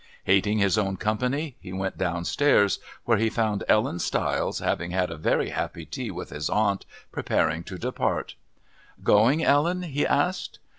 [0.23, 5.15] Hating his own company, he went downstairs, where he found Ellen Stiles, having had a
[5.15, 8.33] very happy tea with his aunt, preparing to depart.
[9.03, 10.57] "Going, Ellen?" he asked.